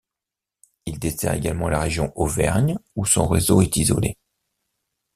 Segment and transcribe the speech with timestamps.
[0.87, 4.17] Il dessert également la Région Auvergne où son réseau est isolé.